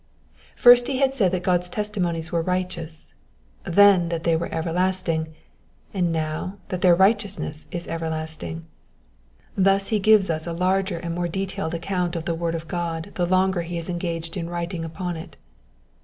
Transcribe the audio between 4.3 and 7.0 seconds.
were everlasting, and now that their